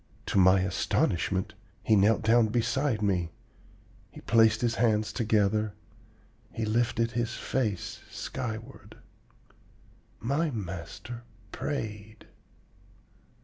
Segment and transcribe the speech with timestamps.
[0.25, 1.53] To my astonishment
[1.83, 3.29] he knelt down beside me,
[4.09, 5.75] he placed his hands together,
[6.51, 8.97] he lifted his face skyward.
[10.19, 12.25] My master prayed!